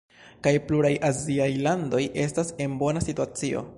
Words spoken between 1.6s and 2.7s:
landoj estas